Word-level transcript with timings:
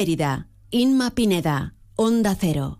Mérida, 0.00 0.48
Inma 0.70 1.10
Pineda, 1.10 1.74
Onda 1.94 2.34
Cero. 2.34 2.79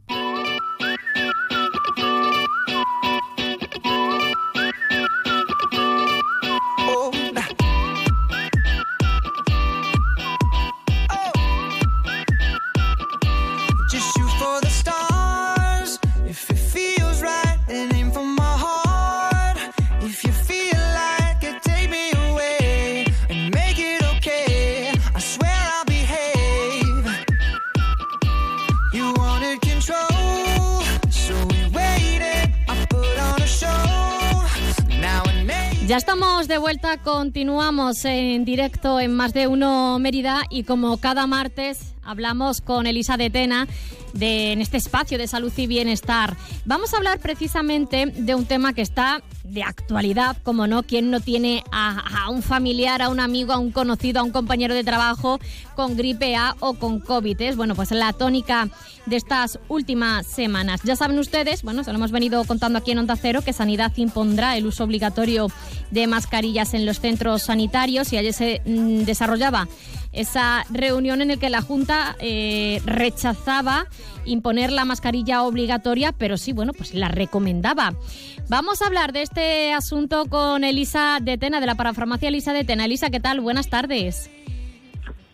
Ya 35.86 35.96
estamos 35.96 36.48
de 36.48 36.58
vuelta, 36.58 36.96
continuamos 36.98 38.04
en 38.04 38.44
directo 38.44 38.98
en 39.00 39.14
Más 39.14 39.32
de 39.32 39.46
Uno 39.46 39.98
Mérida 39.98 40.42
y 40.50 40.64
como 40.64 40.96
cada 40.98 41.26
martes 41.26 41.94
hablamos 42.10 42.60
con 42.60 42.88
Elisa 42.88 43.16
de 43.16 43.30
Tena 43.30 43.68
de, 44.12 44.52
en 44.52 44.60
este 44.60 44.76
espacio 44.76 45.16
de 45.16 45.28
salud 45.28 45.52
y 45.56 45.68
bienestar. 45.68 46.36
Vamos 46.64 46.92
a 46.92 46.96
hablar 46.96 47.20
precisamente 47.20 48.06
de 48.06 48.34
un 48.34 48.46
tema 48.46 48.72
que 48.72 48.82
está 48.82 49.22
de 49.44 49.62
actualidad, 49.62 50.36
como 50.42 50.66
no, 50.66 50.82
quien 50.82 51.10
no 51.10 51.20
tiene 51.20 51.62
a, 51.70 52.28
un 52.30 52.42
familiar, 52.42 53.00
a 53.02 53.08
un 53.08 53.20
amigo, 53.20 53.52
a 53.52 53.58
un 53.58 53.70
conocido, 53.70 54.20
a 54.20 54.24
un 54.24 54.32
compañero 54.32 54.74
de 54.74 54.82
trabajo 54.84 55.40
con 55.76 55.96
gripe 55.96 56.34
A 56.34 56.56
o 56.58 56.74
con 56.74 56.98
COVID. 56.98 57.40
Es 57.40 57.56
bueno, 57.56 57.76
pues 57.76 57.92
la 57.92 58.12
tónica 58.12 58.68
de 59.06 59.16
estas 59.16 59.58
últimas 59.68 60.26
semanas. 60.26 60.80
Ya 60.84 60.96
saben 60.96 61.18
ustedes, 61.18 61.62
bueno, 61.62 61.84
se 61.84 61.92
lo 61.92 61.98
hemos 61.98 62.12
venido 62.12 62.44
contando 62.44 62.78
aquí 62.78 62.90
en 62.90 62.98
Onda 62.98 63.16
Cero, 63.16 63.42
que 63.42 63.52
Sanidad 63.52 63.92
impondrá 63.96 64.56
el 64.56 64.66
uso 64.66 64.84
obligatorio 64.84 65.48
de 65.90 66.06
mascarillas 66.08 66.74
en 66.74 66.86
los 66.86 67.00
centros 67.00 67.42
sanitarios 67.42 68.12
y 68.12 68.18
ayer 68.18 68.32
se 68.32 68.62
mm, 68.64 69.04
desarrollaba 69.04 69.68
esa 70.12 70.64
reunión 70.70 71.20
en 71.20 71.28
la 71.28 71.36
que 71.36 71.50
la 71.50 71.62
Junta 71.62 72.16
eh, 72.20 72.80
rechazaba 72.84 73.86
imponer 74.24 74.72
la 74.72 74.84
mascarilla 74.84 75.42
obligatoria, 75.42 76.12
pero 76.12 76.36
sí, 76.36 76.52
bueno, 76.52 76.72
pues 76.72 76.94
la 76.94 77.08
recomendaba. 77.08 77.92
Vamos 78.48 78.82
a 78.82 78.86
hablar 78.86 79.12
de 79.12 79.22
este 79.22 79.72
asunto 79.72 80.26
con 80.26 80.64
Elisa 80.64 81.18
de 81.22 81.38
Tena, 81.38 81.60
de 81.60 81.66
la 81.66 81.74
parafarmacia 81.74 82.28
Elisa 82.28 82.52
de 82.52 82.64
Tena. 82.64 82.84
Elisa, 82.84 83.10
¿qué 83.10 83.20
tal? 83.20 83.40
Buenas 83.40 83.70
tardes. 83.70 84.30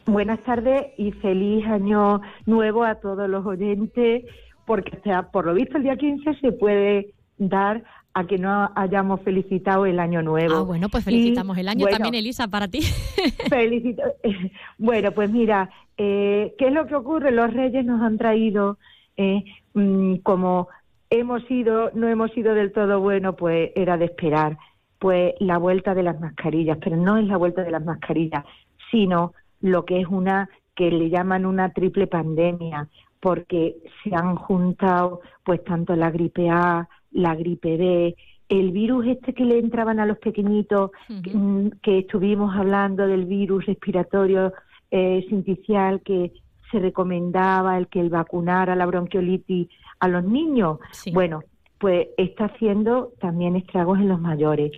Buenas 0.07 0.39
tardes 0.45 0.87
y 0.99 1.11
feliz 1.13 1.67
año 1.67 2.21
nuevo 2.45 2.85
a 2.85 2.97
todos 2.97 3.29
los 3.29 3.45
oyentes, 3.45 4.25
porque 4.65 5.01
sea, 5.03 5.31
por 5.31 5.47
lo 5.47 5.55
visto 5.55 5.79
el 5.79 5.83
día 5.83 5.97
15 5.97 6.35
se 6.41 6.53
puede 6.53 7.13
dar 7.39 7.83
a 8.17 8.27
que 8.27 8.39
no 8.39 8.71
hayamos 8.75 9.21
felicitado 9.21 9.85
el 9.85 10.01
año 10.01 10.23
nuevo. 10.23 10.57
Ah, 10.57 10.63
bueno, 10.63 10.89
pues 10.89 11.05
felicitamos 11.05 11.59
el 11.59 11.69
año 11.69 11.87
también, 11.87 12.15
Elisa, 12.15 12.49
para 12.49 12.67
ti. 12.67 12.81
felicito. 13.51 14.03
Bueno, 14.79 15.13
pues 15.13 15.31
mira, 15.31 15.69
eh, 15.99 16.55
¿qué 16.57 16.69
es 16.69 16.73
lo 16.73 16.87
que 16.87 16.95
ocurre? 16.95 17.31
Los 17.31 17.53
reyes 17.53 17.85
nos 17.85 18.01
han 18.01 18.17
traído, 18.17 18.79
eh, 19.19 19.45
mm, 19.75 20.17
como 20.23 20.69
hemos 21.11 21.45
sido, 21.45 21.91
no 21.93 22.09
hemos 22.09 22.31
sido 22.33 22.55
del 22.55 22.73
todo 22.73 23.01
bueno, 23.01 23.37
pues 23.37 23.71
era 23.75 23.99
de 23.99 24.07
esperar, 24.07 24.57
pues 24.99 25.35
la 25.39 25.59
vuelta 25.59 25.95
de 25.95 26.03
las 26.03 26.19
mascarillas, 26.19 26.79
pero 26.83 26.97
no 26.97 27.19
es 27.19 27.27
la 27.27 27.37
vuelta 27.37 27.65
de 27.65 27.71
las 27.71 27.85
mascarillas, 27.85 28.47
sino 28.91 29.35
lo 29.61 29.85
que 29.85 30.01
es 30.01 30.07
una 30.07 30.49
que 30.75 30.91
le 30.91 31.11
llaman 31.11 31.45
una 31.45 31.69
triple 31.75 32.07
pandemia, 32.07 32.89
porque 33.21 33.77
se 34.03 34.15
han 34.15 34.37
juntado 34.37 35.21
pues 35.45 35.63
tanto 35.65 35.95
la 35.97 36.11
gripe 36.11 36.49
A, 36.49 36.89
la 37.13 37.35
gripe 37.35 37.77
B, 37.77 38.17
el 38.49 38.71
virus 38.71 39.07
este 39.07 39.35
que 39.35 39.45
le 39.45 39.59
entraban 39.59 39.99
a 39.99 40.07
los 40.07 40.19
pequeñitos, 40.19 40.91
mm, 41.09 41.69
que, 41.83 41.99
estuvimos 41.99 42.55
hablando 42.55 43.07
del 43.07 43.25
virus 43.25 43.67
respiratorio 43.67 44.53
eh, 44.91 45.25
sinticial 45.29 46.01
que 46.03 46.33
se 46.71 46.79
recomendaba 46.79 47.77
el 47.77 47.89
que 47.89 48.01
el 48.01 48.11
vacunara 48.11 48.77
la 48.77 48.87
bronquiolitis 48.87 49.69
a 50.01 50.09
los 50.09 50.25
niños. 50.25 50.79
Bueno, 51.13 51.43
pues 51.79 52.09
está 52.17 52.47
haciendo 52.47 53.13
también 53.21 53.57
estragos 53.57 53.99
en 53.99 54.09
los 54.09 54.21
mayores. 54.21 54.73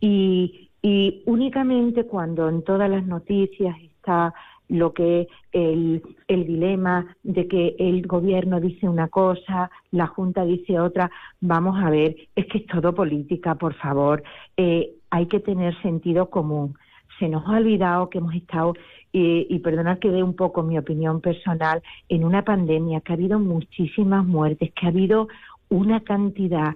Y, 0.00 0.70
y 0.82 1.22
únicamente 1.26 2.04
cuando 2.04 2.48
en 2.48 2.62
todas 2.62 2.90
las 2.90 3.06
noticias 3.06 3.76
está 3.80 4.34
lo 4.68 4.92
que 4.92 5.28
el, 5.52 6.02
el, 6.28 6.46
dilema 6.46 7.16
de 7.22 7.46
que 7.46 7.76
el 7.78 8.06
gobierno 8.06 8.60
dice 8.60 8.88
una 8.88 9.08
cosa, 9.08 9.70
la 9.90 10.06
Junta 10.06 10.44
dice 10.44 10.80
otra. 10.80 11.10
Vamos 11.40 11.82
a 11.82 11.90
ver, 11.90 12.16
es 12.34 12.46
que 12.46 12.58
es 12.58 12.66
todo 12.66 12.94
política, 12.94 13.54
por 13.56 13.74
favor. 13.74 14.22
Eh, 14.56 14.92
hay 15.10 15.26
que 15.26 15.40
tener 15.40 15.80
sentido 15.82 16.30
común. 16.30 16.76
Se 17.18 17.28
nos 17.28 17.46
ha 17.46 17.58
olvidado 17.58 18.10
que 18.10 18.18
hemos 18.18 18.34
estado, 18.34 18.74
y, 19.12 19.46
y 19.48 19.58
perdonad 19.60 19.98
que 19.98 20.10
dé 20.10 20.22
un 20.22 20.34
poco 20.34 20.62
mi 20.62 20.78
opinión 20.78 21.20
personal, 21.20 21.82
en 22.08 22.24
una 22.24 22.42
pandemia, 22.42 23.00
que 23.00 23.12
ha 23.12 23.16
habido 23.16 23.38
muchísimas 23.38 24.24
muertes, 24.24 24.72
que 24.72 24.86
ha 24.86 24.88
habido 24.88 25.28
una 25.68 26.00
cantidad 26.00 26.74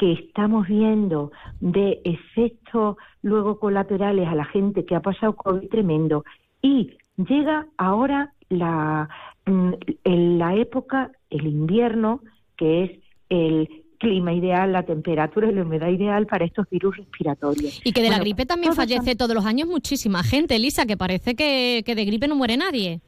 que 0.00 0.12
estamos 0.12 0.66
viendo 0.66 1.30
de 1.60 2.00
efectos 2.04 2.96
luego 3.20 3.58
colaterales 3.58 4.26
a 4.28 4.34
la 4.34 4.46
gente 4.46 4.86
que 4.86 4.94
ha 4.94 5.02
pasado 5.02 5.34
COVID 5.36 5.68
tremendo 5.68 6.24
y 6.62 6.96
Llega 7.28 7.66
ahora 7.76 8.32
la, 8.48 9.08
mm, 9.46 9.72
la 10.04 10.54
época, 10.56 11.10
el 11.30 11.46
invierno, 11.46 12.22
que 12.56 12.84
es 12.84 12.90
el 13.28 13.68
clima 14.00 14.32
ideal, 14.32 14.72
la 14.72 14.82
temperatura 14.82 15.50
y 15.50 15.54
la 15.54 15.62
humedad 15.62 15.88
ideal 15.88 16.26
para 16.26 16.44
estos 16.46 16.68
virus 16.70 16.96
respiratorios. 16.96 17.80
Y 17.84 17.92
que 17.92 18.02
de 18.02 18.08
la 18.08 18.18
gripe 18.18 18.46
también 18.46 18.72
fallece 18.72 19.14
todos 19.14 19.34
los 19.34 19.44
años 19.44 19.68
muchísima 19.68 20.22
gente, 20.22 20.56
Elisa, 20.56 20.86
que 20.86 20.96
parece 20.96 21.36
que, 21.36 21.84
de 21.86 22.04
gripe 22.04 22.26
no 22.26 22.34
muere 22.34 22.56
nadie. 22.56 23.00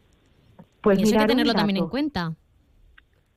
Pues 0.82 0.98
y 0.98 1.12
hay 1.12 1.20
que 1.20 1.26
tenerlo 1.26 1.54
también 1.54 1.78
en 1.78 1.88
cuenta. 1.88 2.34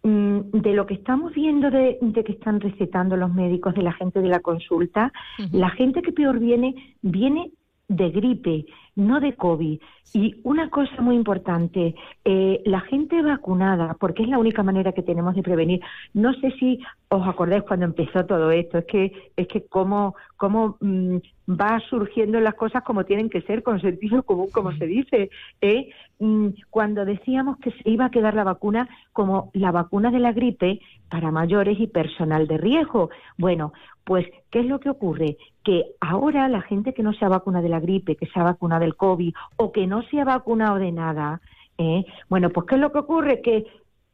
Mm, 0.04 0.40
de 0.52 0.74
lo 0.74 0.86
que 0.86 0.96
estamos 0.96 1.34
viendo 1.34 1.72
de, 1.72 1.98
que 2.14 2.32
están 2.34 2.60
recetando 2.60 3.16
los 3.16 3.34
médicos, 3.34 3.74
de 3.74 3.84
la 3.84 3.94
gente 3.94 4.20
de 4.22 4.28
la 4.28 4.42
consulta, 4.42 5.14
la 5.52 5.70
gente 5.70 6.02
que 6.02 6.12
peor 6.12 6.40
viene, 6.40 6.76
viene 7.02 7.52
de 7.88 8.10
gripe, 8.10 8.66
no 8.96 9.20
de 9.20 9.36
COVID. 9.36 9.80
Y 10.14 10.36
una 10.44 10.70
cosa 10.70 11.02
muy 11.02 11.16
importante, 11.16 11.96
eh, 12.24 12.62
la 12.66 12.80
gente 12.82 13.22
vacunada, 13.22 13.96
porque 14.00 14.24
es 14.24 14.30
la 14.30 14.38
única 14.38 14.64
manera 14.64 14.94
que 14.94 15.04
tenemos 15.04 15.36
de 15.36 15.44
prevenir. 15.44 15.82
No 16.14 16.34
sé 16.36 16.52
si 16.60 16.80
os 17.10 17.28
acordáis 17.28 17.64
cuando 17.64 17.86
empezó 17.86 18.26
todo 18.26 18.52
esto, 18.52 18.78
es 18.78 18.86
que 18.86 19.12
es 19.36 19.48
que 19.48 19.66
cómo, 19.66 20.16
cómo 20.38 20.78
mm, 20.80 21.18
va 21.50 21.82
surgiendo 21.90 22.40
las 22.40 22.56
cosas 22.56 22.84
como 22.84 23.06
tienen 23.06 23.30
que 23.30 23.42
ser, 23.42 23.62
con 23.64 23.82
sentido 23.82 24.24
común, 24.24 24.48
como 24.52 24.72
se 24.74 24.86
dice. 24.86 25.30
¿eh? 25.62 25.90
Mm, 26.20 26.50
cuando 26.70 27.04
decíamos 27.04 27.58
que 27.58 27.72
se 27.72 27.90
iba 27.90 28.06
a 28.06 28.12
quedar 28.12 28.36
la 28.36 28.44
vacuna 28.44 28.88
como 29.12 29.52
la 29.54 29.72
vacuna 29.72 30.12
de 30.12 30.20
la 30.20 30.32
gripe 30.32 30.80
para 31.10 31.32
mayores 31.32 31.80
y 31.80 31.88
personal 31.88 32.48
de 32.48 32.58
riesgo. 32.58 33.10
Bueno, 33.38 33.74
pues, 34.06 34.26
¿qué 34.52 34.60
es 34.60 34.66
lo 34.66 34.80
que 34.80 34.90
ocurre? 34.90 35.38
Que 35.64 35.84
ahora 36.00 36.48
la 36.48 36.62
gente 36.62 36.94
que 36.94 37.04
no 37.04 37.14
se 37.14 37.26
ha 37.26 37.30
vacunado 37.30 37.64
de 37.64 37.70
la 37.70 37.80
gripe, 37.80 38.16
que 38.16 38.28
se 38.28 38.40
ha 38.40 38.44
vacunado 38.44 38.85
del 38.86 38.96
COVID 38.96 39.34
o 39.58 39.72
que 39.72 39.88
no 39.88 40.04
se 40.04 40.20
ha 40.20 40.26
vacunado 40.26 40.78
de 40.78 40.92
nada, 40.92 41.42
¿eh? 41.78 42.06
bueno, 42.30 42.50
pues 42.50 42.68
¿qué 42.68 42.76
es 42.76 42.82
lo 42.82 42.92
que 42.92 43.00
ocurre? 43.00 43.42
Que 43.42 43.66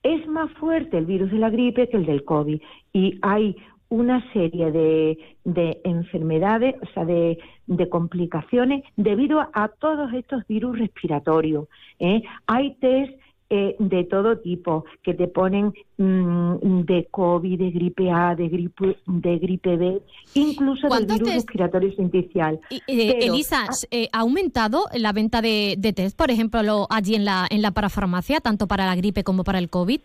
es 0.03 0.27
más 0.27 0.51
fuerte 0.53 0.97
el 0.97 1.05
virus 1.05 1.31
de 1.31 1.37
la 1.37 1.49
gripe 1.49 1.87
que 1.89 1.97
el 1.97 2.05
del 2.05 2.23
COVID 2.23 2.59
y 2.93 3.19
hay 3.21 3.55
una 3.89 4.23
serie 4.31 4.71
de, 4.71 5.17
de 5.43 5.81
enfermedades, 5.83 6.75
o 6.81 6.85
sea, 6.93 7.03
de, 7.03 7.37
de, 7.67 7.89
complicaciones 7.89 8.83
debido 8.95 9.41
a, 9.53 9.67
todos 9.67 10.13
estos 10.13 10.47
virus 10.47 10.79
respiratorios. 10.79 11.67
¿eh? 11.99 12.23
Hay 12.47 12.75
test 12.75 13.11
eh, 13.53 13.75
de 13.79 14.05
todo 14.05 14.37
tipo, 14.37 14.85
que 15.03 15.13
te 15.13 15.27
ponen 15.27 15.73
mm, 15.97 16.83
de 16.85 17.05
COVID, 17.11 17.59
de 17.59 17.71
gripe 17.71 18.09
A, 18.09 18.33
de 18.33 18.47
gripe, 18.47 18.95
de 19.05 19.37
gripe 19.39 19.75
B, 19.75 20.01
incluso 20.35 20.87
del 20.87 21.05
virus 21.05 21.33
respiratorio 21.33 21.93
sinticial. 21.93 22.61
Eh, 22.87 23.19
Elisa, 23.23 23.65
ah, 23.67 23.73
eh, 23.91 24.07
¿ha 24.13 24.19
aumentado 24.19 24.85
la 24.93 25.11
venta 25.11 25.41
de, 25.41 25.77
test, 25.93 26.17
por 26.17 26.31
ejemplo, 26.31 26.87
allí 26.89 27.13
en 27.13 27.25
la, 27.25 27.45
en 27.49 27.61
la 27.61 27.71
parafarmacia, 27.71 28.39
tanto 28.39 28.67
para 28.67 28.85
la 28.85 28.95
gripe 28.95 29.25
como 29.25 29.43
para 29.43 29.59
el 29.59 29.69
COVID? 29.69 29.99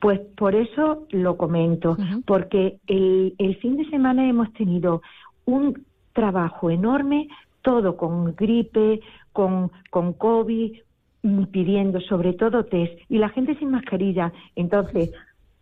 Pues 0.00 0.18
por 0.38 0.54
eso 0.54 1.06
lo 1.10 1.36
comento, 1.36 1.98
porque 2.24 2.78
el, 2.86 3.34
el 3.36 3.56
fin 3.56 3.76
de 3.76 3.84
semana 3.90 4.26
hemos 4.26 4.50
tenido 4.54 5.02
un 5.44 5.84
trabajo 6.14 6.70
enorme, 6.70 7.28
todo 7.60 7.98
con 7.98 8.34
gripe, 8.34 9.02
con, 9.34 9.70
con 9.90 10.14
COVID, 10.14 10.72
pidiendo 11.50 12.00
sobre 12.00 12.32
todo 12.32 12.64
test 12.64 12.98
y 13.08 13.18
la 13.18 13.28
gente 13.28 13.54
sin 13.56 13.70
mascarilla. 13.70 14.32
Entonces, 14.56 15.12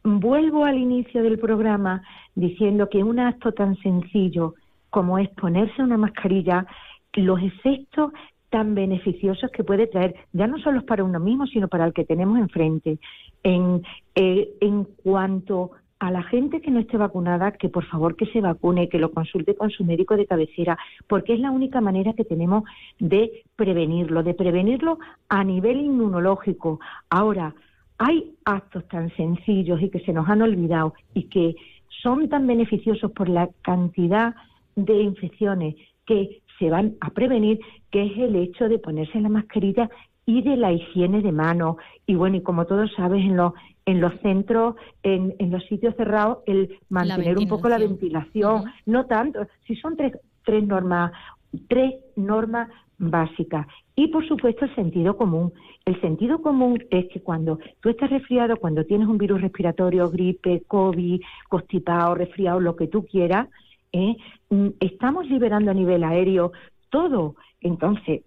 vuelvo 0.04 0.64
al 0.64 0.78
inicio 0.78 1.22
del 1.22 1.38
programa 1.38 2.02
diciendo 2.34 2.88
que 2.88 3.02
un 3.02 3.18
acto 3.18 3.52
tan 3.52 3.76
sencillo 3.76 4.54
como 4.90 5.18
es 5.18 5.28
ponerse 5.30 5.82
una 5.82 5.98
mascarilla, 5.98 6.66
los 7.14 7.42
efectos 7.42 8.12
tan 8.50 8.74
beneficiosos 8.74 9.50
que 9.50 9.64
puede 9.64 9.86
traer, 9.86 10.14
ya 10.32 10.46
no 10.46 10.58
solo 10.58 10.84
para 10.86 11.04
uno 11.04 11.20
mismo, 11.20 11.46
sino 11.46 11.68
para 11.68 11.84
el 11.84 11.92
que 11.92 12.04
tenemos 12.04 12.38
enfrente. 12.38 12.98
En, 13.42 13.82
eh, 14.14 14.48
en 14.60 14.84
cuanto 14.84 15.72
a 16.00 16.10
la 16.10 16.22
gente 16.22 16.60
que 16.60 16.70
no 16.70 16.80
esté 16.80 16.96
vacunada, 16.96 17.52
que 17.52 17.68
por 17.68 17.84
favor 17.86 18.16
que 18.16 18.26
se 18.26 18.40
vacune, 18.40 18.88
que 18.88 18.98
lo 18.98 19.10
consulte 19.10 19.56
con 19.56 19.70
su 19.70 19.84
médico 19.84 20.16
de 20.16 20.26
cabecera, 20.26 20.78
porque 21.06 21.34
es 21.34 21.40
la 21.40 21.50
única 21.50 21.80
manera 21.80 22.12
que 22.12 22.24
tenemos 22.24 22.64
de 22.98 23.42
prevenirlo, 23.56 24.22
de 24.22 24.34
prevenirlo 24.34 24.98
a 25.28 25.42
nivel 25.42 25.80
inmunológico. 25.80 26.78
Ahora, 27.10 27.54
hay 27.98 28.32
actos 28.44 28.86
tan 28.88 29.10
sencillos 29.16 29.82
y 29.82 29.90
que 29.90 30.00
se 30.00 30.12
nos 30.12 30.28
han 30.28 30.42
olvidado 30.42 30.94
y 31.14 31.24
que 31.24 31.56
son 32.02 32.28
tan 32.28 32.46
beneficiosos 32.46 33.10
por 33.10 33.28
la 33.28 33.48
cantidad 33.62 34.36
de 34.76 35.02
infecciones 35.02 35.74
que 36.06 36.42
se 36.58 36.70
van 36.70 36.94
a 37.00 37.10
prevenir, 37.10 37.60
que 37.90 38.04
es 38.04 38.18
el 38.18 38.36
hecho 38.36 38.68
de 38.68 38.78
ponerse 38.78 39.20
la 39.20 39.28
mascarilla 39.28 39.90
y 40.26 40.42
de 40.42 40.56
la 40.56 40.72
higiene 40.72 41.22
de 41.22 41.32
manos. 41.32 41.76
Y 42.06 42.14
bueno, 42.14 42.36
y 42.36 42.42
como 42.42 42.66
todos 42.66 42.92
sabes, 42.96 43.24
en 43.24 43.36
los, 43.36 43.52
en 43.88 44.02
los 44.02 44.12
centros, 44.20 44.74
en, 45.02 45.34
en 45.38 45.50
los 45.50 45.64
sitios 45.64 45.96
cerrados, 45.96 46.40
el 46.44 46.78
mantener 46.90 47.38
un 47.38 47.48
poco 47.48 47.70
la 47.70 47.78
ventilación, 47.78 48.64
no 48.84 49.06
tanto, 49.06 49.46
si 49.66 49.76
son 49.76 49.96
tres, 49.96 50.12
tres 50.44 50.62
normas, 50.66 51.10
tres 51.68 51.94
normas 52.14 52.68
básicas. 52.98 53.66
Y 53.96 54.08
por 54.08 54.28
supuesto 54.28 54.66
el 54.66 54.74
sentido 54.74 55.16
común. 55.16 55.54
El 55.86 55.98
sentido 56.02 56.42
común 56.42 56.84
es 56.90 57.08
que 57.08 57.22
cuando 57.22 57.58
tú 57.80 57.88
estás 57.88 58.10
resfriado, 58.10 58.58
cuando 58.58 58.84
tienes 58.84 59.08
un 59.08 59.16
virus 59.16 59.40
respiratorio, 59.40 60.10
gripe, 60.10 60.64
COVID, 60.66 61.22
constipado, 61.48 62.14
resfriado, 62.14 62.60
lo 62.60 62.76
que 62.76 62.88
tú 62.88 63.06
quieras, 63.06 63.48
¿eh? 63.92 64.16
Mm, 64.50 64.68
estamos 64.80 65.26
liberando 65.30 65.70
a 65.70 65.74
nivel 65.74 66.04
aéreo 66.04 66.52
todo. 66.90 67.36
Entonces, 67.62 68.20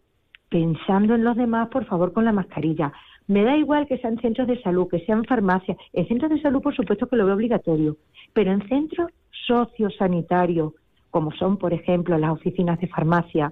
pensando 0.49 1.13
en 1.13 1.23
los 1.23 1.37
demás, 1.37 1.69
por 1.69 1.85
favor, 1.85 2.13
con 2.13 2.25
la 2.25 2.31
mascarilla. 2.31 2.91
Me 3.31 3.45
da 3.45 3.55
igual 3.55 3.87
que 3.87 3.97
sean 3.99 4.19
centros 4.19 4.45
de 4.45 4.61
salud, 4.61 4.89
que 4.89 5.05
sean 5.05 5.23
farmacias. 5.23 5.77
En 5.93 6.05
centros 6.09 6.31
de 6.31 6.41
salud, 6.41 6.61
por 6.61 6.75
supuesto 6.75 7.07
que 7.07 7.15
lo 7.15 7.25
veo 7.25 7.35
obligatorio, 7.35 7.95
pero 8.33 8.51
en 8.51 8.67
centros 8.67 9.09
sociosanitarios, 9.47 10.73
como 11.11 11.31
son, 11.31 11.55
por 11.55 11.71
ejemplo, 11.71 12.17
las 12.17 12.31
oficinas 12.31 12.77
de 12.81 12.89
farmacia, 12.89 13.49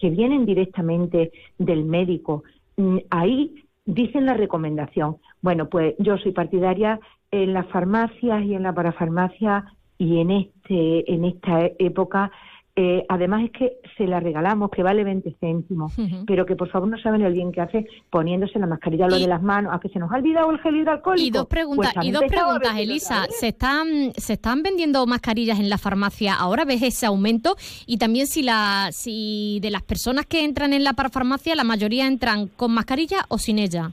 que 0.00 0.10
vienen 0.10 0.46
directamente 0.46 1.30
del 1.58 1.84
médico, 1.84 2.42
mm, 2.76 2.96
ahí 3.10 3.54
dicen 3.84 4.26
la 4.26 4.34
recomendación. 4.34 5.18
Bueno, 5.42 5.68
pues 5.68 5.94
yo 6.00 6.18
soy 6.18 6.32
partidaria 6.32 6.98
en 7.30 7.52
las 7.52 7.68
farmacias 7.68 8.42
y 8.42 8.54
en 8.54 8.64
la 8.64 8.74
parafarmacia 8.74 9.64
y 9.96 10.18
en 10.18 10.32
este 10.32 11.14
en 11.14 11.24
esta 11.24 11.70
época 11.78 12.32
eh, 12.76 13.04
además 13.08 13.44
es 13.44 13.50
que 13.50 13.72
se 13.96 14.06
la 14.06 14.20
regalamos, 14.20 14.70
que 14.70 14.82
vale 14.82 15.04
20 15.04 15.36
céntimos, 15.40 15.92
pero 16.26 16.46
que 16.46 16.56
por 16.56 16.70
favor 16.70 16.88
no 16.88 16.98
saben 16.98 17.22
el 17.22 17.32
bien 17.32 17.52
que 17.52 17.60
hace 17.60 17.86
poniéndose 18.10 18.58
la 18.58 18.66
mascarilla, 18.66 19.08
lo 19.08 19.18
de 19.18 19.26
las 19.26 19.42
manos, 19.42 19.74
a 19.74 19.80
que 19.80 19.88
se 19.88 19.98
nos 19.98 20.10
ha 20.12 20.16
olvidado 20.16 20.50
el 20.50 20.58
gel 20.60 20.76
hidroalcohólico. 20.76 21.26
Y 21.26 21.30
dos 21.30 21.46
preguntas, 21.46 21.92
pues 21.94 22.06
y 22.06 22.10
dos 22.12 22.24
preguntas 22.24 22.78
Elisa, 22.78 23.26
¿se 23.30 23.48
están, 23.48 24.12
¿se 24.16 24.34
están 24.34 24.62
vendiendo 24.62 25.04
mascarillas 25.06 25.58
en 25.58 25.68
la 25.68 25.78
farmacia? 25.78 26.34
¿Ahora 26.34 26.64
ves 26.64 26.82
ese 26.82 27.06
aumento? 27.06 27.56
Y 27.86 27.98
también 27.98 28.26
si, 28.26 28.42
la, 28.42 28.90
si 28.92 29.58
de 29.60 29.70
las 29.70 29.82
personas 29.82 30.26
que 30.26 30.44
entran 30.44 30.72
en 30.72 30.84
la 30.84 30.94
farmacia, 30.94 31.54
la 31.54 31.64
mayoría 31.64 32.06
entran 32.06 32.46
con 32.46 32.72
mascarilla 32.72 33.24
o 33.28 33.38
sin 33.38 33.58
ella. 33.58 33.90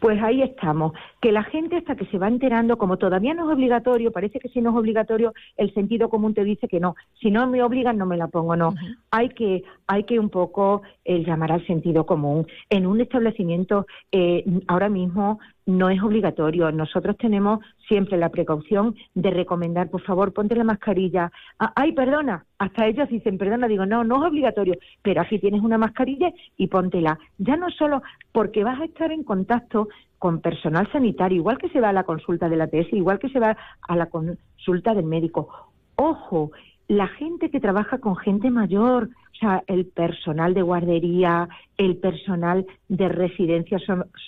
Pues 0.00 0.20
ahí 0.22 0.42
estamos, 0.42 0.94
que 1.20 1.30
la 1.30 1.44
gente 1.44 1.76
hasta 1.76 1.94
que 1.94 2.06
se 2.06 2.18
va 2.18 2.26
enterando, 2.26 2.78
como 2.78 2.96
todavía 2.96 3.34
no 3.34 3.48
es 3.48 3.54
obligatorio, 3.54 4.10
parece 4.10 4.40
que 4.40 4.48
si 4.48 4.60
no 4.62 4.70
es 4.70 4.76
obligatorio, 4.76 5.34
el 5.58 5.72
sentido 5.74 6.08
común 6.08 6.32
te 6.32 6.42
dice 6.42 6.68
que 6.68 6.80
no, 6.80 6.96
si 7.20 7.30
no 7.30 7.46
me 7.46 7.62
obligan 7.62 7.98
no 7.98 8.06
me 8.06 8.16
la 8.16 8.28
pongo, 8.28 8.56
no. 8.56 8.74
Hay 9.10 9.28
que 9.28 9.62
hay 9.86 10.04
que 10.04 10.18
un 10.18 10.30
poco 10.30 10.82
eh, 11.04 11.22
llamar 11.24 11.52
al 11.52 11.66
sentido 11.66 12.06
común. 12.06 12.46
En 12.70 12.86
un 12.86 13.00
establecimiento 13.00 13.86
eh, 14.10 14.44
ahora 14.68 14.88
mismo 14.88 15.38
no 15.66 15.90
es 15.90 16.02
obligatorio. 16.02 16.72
Nosotros 16.72 17.16
tenemos 17.18 17.60
siempre 17.90 18.16
la 18.16 18.28
precaución 18.28 18.94
de 19.14 19.30
recomendar, 19.30 19.90
por 19.90 20.00
favor, 20.02 20.32
ponte 20.32 20.54
la 20.54 20.62
mascarilla. 20.62 21.32
Ah, 21.58 21.72
ay, 21.74 21.92
perdona, 21.92 22.46
hasta 22.58 22.86
ellos 22.86 23.08
dicen, 23.08 23.36
perdona, 23.36 23.66
digo, 23.66 23.84
no, 23.84 24.04
no 24.04 24.22
es 24.22 24.30
obligatorio, 24.30 24.76
pero 25.02 25.20
así 25.20 25.40
tienes 25.40 25.60
una 25.60 25.76
mascarilla 25.76 26.32
y 26.56 26.68
póntela. 26.68 27.18
Ya 27.38 27.56
no 27.56 27.68
solo 27.70 28.02
porque 28.30 28.62
vas 28.62 28.80
a 28.80 28.84
estar 28.84 29.10
en 29.10 29.24
contacto 29.24 29.88
con 30.18 30.40
personal 30.40 30.90
sanitario, 30.92 31.38
igual 31.38 31.58
que 31.58 31.68
se 31.70 31.80
va 31.80 31.88
a 31.88 31.92
la 31.92 32.04
consulta 32.04 32.48
de 32.48 32.56
la 32.56 32.68
TS, 32.68 32.92
igual 32.92 33.18
que 33.18 33.30
se 33.30 33.40
va 33.40 33.56
a 33.88 33.96
la 33.96 34.06
consulta 34.06 34.94
del 34.94 35.06
médico. 35.06 35.48
Ojo, 35.96 36.52
la 36.86 37.08
gente 37.08 37.50
que 37.50 37.58
trabaja 37.58 37.98
con 37.98 38.16
gente 38.16 38.50
mayor, 38.50 39.04
o 39.04 39.36
sea, 39.40 39.64
el 39.66 39.86
personal 39.86 40.54
de 40.54 40.62
guardería, 40.62 41.48
el 41.76 41.96
personal 41.96 42.66
de 42.88 43.08
residencia 43.08 43.78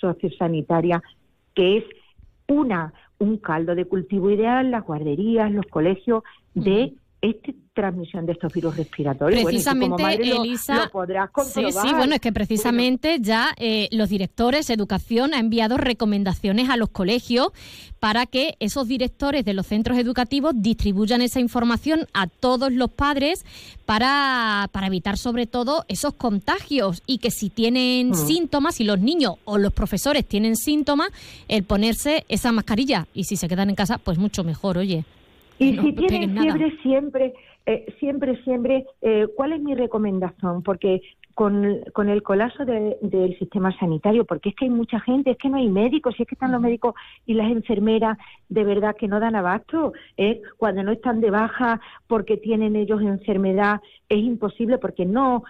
sociosanitaria, 0.01 1.01
que 1.55 1.77
es 1.77 1.83
una 2.47 2.93
un 3.19 3.37
caldo 3.37 3.75
de 3.75 3.85
cultivo 3.85 4.29
ideal, 4.29 4.71
las 4.71 4.85
guarderías, 4.85 5.51
los 5.51 5.65
colegios 5.67 6.23
de 6.53 6.93
esta 7.23 7.53
transmisión 7.73 8.25
de 8.25 8.33
estos 8.33 8.53
virus 8.53 8.75
respiratorios. 8.75 9.43
Precisamente, 9.43 10.03
Elisa, 10.15 10.91
Sí, 11.45 11.71
sí, 11.71 11.93
bueno, 11.93 12.15
es 12.15 12.21
que 12.21 12.33
precisamente 12.33 13.17
ya 13.21 13.53
eh, 13.57 13.87
los 13.91 14.09
directores 14.09 14.67
de 14.67 14.73
educación 14.73 15.33
han 15.33 15.45
enviado 15.45 15.77
recomendaciones 15.77 16.69
a 16.69 16.75
los 16.75 16.89
colegios 16.89 17.47
para 17.99 18.25
que 18.25 18.57
esos 18.59 18.89
directores 18.89 19.45
de 19.45 19.53
los 19.53 19.67
centros 19.67 19.97
educativos 19.97 20.53
distribuyan 20.57 21.21
esa 21.21 21.39
información 21.39 22.07
a 22.13 22.27
todos 22.27 22.73
los 22.73 22.91
padres 22.91 23.45
para, 23.85 24.69
para 24.73 24.87
evitar 24.87 25.17
sobre 25.17 25.47
todo 25.47 25.85
esos 25.87 26.13
contagios 26.15 27.01
y 27.07 27.19
que 27.19 27.31
si 27.31 27.49
tienen 27.49 28.09
mm. 28.09 28.15
síntomas, 28.15 28.75
si 28.75 28.83
los 28.83 28.99
niños 28.99 29.35
o 29.45 29.57
los 29.57 29.71
profesores 29.71 30.25
tienen 30.25 30.57
síntomas, 30.57 31.09
el 31.47 31.63
ponerse 31.63 32.25
esa 32.27 32.51
mascarilla 32.51 33.07
y 33.13 33.23
si 33.23 33.37
se 33.37 33.47
quedan 33.47 33.69
en 33.69 33.75
casa, 33.75 33.97
pues 33.97 34.17
mucho 34.17 34.43
mejor, 34.43 34.77
oye. 34.77 35.05
Y 35.63 35.77
si 35.77 35.93
tienen 35.93 36.37
fiebre, 36.37 36.77
siempre, 36.81 37.33
eh, 37.65 37.85
siempre, 37.99 38.41
siempre, 38.43 38.85
eh, 39.01 39.27
¿cuál 39.35 39.53
es 39.53 39.61
mi 39.61 39.75
recomendación? 39.75 40.63
Porque 40.63 41.01
con, 41.33 41.79
con 41.93 42.09
el 42.09 42.21
colapso 42.21 42.63
del 42.65 43.37
sistema 43.39 43.75
sanitario, 43.79 44.25
porque 44.25 44.49
es 44.49 44.55
que 44.55 44.65
hay 44.65 44.71
mucha 44.71 44.99
gente, 44.99 45.31
es 45.31 45.37
que 45.37 45.49
no 45.49 45.57
hay 45.57 45.67
médicos, 45.67 46.15
si 46.15 46.23
es 46.23 46.27
que 46.27 46.35
están 46.35 46.51
los 46.51 46.61
médicos 46.61 46.93
y 47.25 47.33
las 47.33 47.51
enfermeras 47.51 48.17
de 48.49 48.63
verdad 48.63 48.95
que 48.95 49.07
no 49.07 49.19
dan 49.19 49.35
abasto, 49.35 49.93
¿eh? 50.17 50.41
cuando 50.57 50.83
no 50.83 50.91
están 50.91 51.21
de 51.21 51.31
baja 51.31 51.81
porque 52.07 52.37
tienen 52.37 52.75
ellos 52.75 53.01
enfermedad, 53.01 53.81
es 54.09 54.19
imposible 54.19 54.77
porque 54.77 55.05
no, 55.05 55.43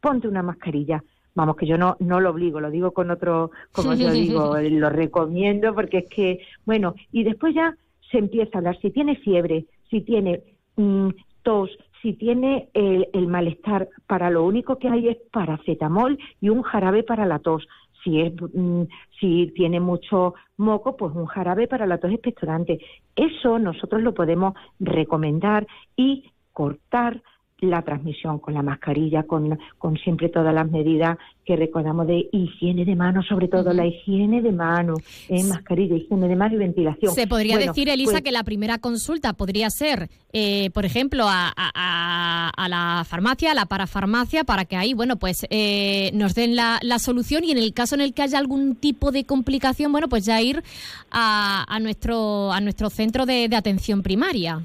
ponte 0.00 0.28
una 0.28 0.42
mascarilla. 0.42 1.02
Vamos, 1.34 1.56
que 1.56 1.66
yo 1.66 1.78
no, 1.78 1.96
no 1.98 2.20
lo 2.20 2.28
obligo, 2.28 2.60
lo 2.60 2.70
digo 2.70 2.90
con 2.90 3.10
otro, 3.10 3.52
como 3.72 3.94
yo 3.94 4.10
digo, 4.10 4.54
lo 4.60 4.90
recomiendo 4.90 5.74
porque 5.74 5.98
es 5.98 6.08
que, 6.08 6.40
bueno, 6.66 6.94
y 7.10 7.24
después 7.24 7.54
ya 7.54 7.74
se 8.12 8.18
empieza 8.18 8.50
a 8.54 8.58
hablar, 8.58 8.78
si 8.80 8.90
tiene 8.90 9.16
fiebre, 9.16 9.66
si 9.90 10.02
tiene 10.02 10.42
mm, 10.76 11.08
tos, 11.42 11.70
si 12.00 12.12
tiene 12.12 12.68
el, 12.74 13.26
malestar, 13.26 13.88
para 14.06 14.30
lo 14.30 14.44
único 14.44 14.78
que 14.78 14.88
hay 14.88 15.08
es 15.08 15.16
paracetamol 15.32 16.18
y 16.40 16.48
un 16.50 16.62
jarabe 16.62 17.02
para 17.02 17.26
la 17.26 17.38
tos. 17.38 17.66
Si, 18.04 18.18
mm, 18.20 18.82
si 19.20 19.52
tiene 19.54 19.80
mucho 19.80 20.34
moco, 20.56 20.96
pues 20.96 21.14
un 21.14 21.26
jarabe 21.26 21.68
para 21.68 21.86
la 21.86 21.98
tos 21.98 22.12
expectorante. 22.12 22.80
Eso 23.16 23.58
nosotros 23.58 24.02
lo 24.02 24.14
podemos 24.14 24.54
recomendar 24.78 25.66
y 25.96 26.30
cortar 26.52 27.22
la 27.66 27.82
transmisión 27.82 28.38
con 28.38 28.54
la 28.54 28.62
mascarilla, 28.62 29.22
con, 29.24 29.58
con 29.78 29.96
siempre 29.98 30.28
todas 30.28 30.54
las 30.54 30.70
medidas 30.70 31.18
que 31.44 31.56
recordamos 31.56 32.06
de 32.06 32.28
higiene 32.32 32.84
de 32.84 32.94
manos, 32.94 33.26
sobre 33.26 33.48
todo 33.48 33.72
la 33.72 33.86
higiene 33.86 34.42
de 34.42 34.52
manos, 34.52 35.00
eh, 35.28 35.42
mascarilla, 35.42 35.96
higiene 35.96 36.28
de 36.28 36.36
manos 36.36 36.54
y 36.54 36.58
ventilación. 36.58 37.14
Se 37.14 37.26
podría 37.26 37.58
decir, 37.58 37.88
Elisa, 37.88 38.12
pues 38.12 38.22
que 38.22 38.32
la 38.32 38.44
primera 38.44 38.78
consulta 38.78 39.32
podría 39.32 39.68
ser, 39.70 40.08
eh, 40.32 40.70
por 40.70 40.84
ejemplo, 40.84 41.24
a, 41.26 41.52
a, 41.56 42.68
la 42.68 43.04
farmacia, 43.04 43.50
a 43.50 43.54
la 43.54 43.66
parafarmacia, 43.66 44.44
para 44.44 44.64
que 44.64 44.76
ahí, 44.76 44.94
bueno, 44.94 45.16
pues 45.16 45.46
eh, 45.50 46.10
nos 46.14 46.34
den 46.34 46.54
la, 46.54 46.78
la, 46.82 46.98
solución 46.98 47.42
y 47.44 47.50
en 47.50 47.58
el 47.58 47.74
caso 47.74 47.96
en 47.96 48.02
el 48.02 48.14
que 48.14 48.22
haya 48.22 48.38
algún 48.38 48.76
tipo 48.76 49.10
de 49.10 49.24
complicación, 49.24 49.90
bueno, 49.90 50.08
pues 50.08 50.24
ya 50.24 50.40
ir 50.40 50.62
a, 51.10 51.64
a 51.66 51.80
nuestro, 51.80 52.52
a 52.52 52.60
nuestro 52.60 52.88
centro 52.88 53.26
de 53.26 53.48
atención 53.52 54.02
primaria 54.02 54.62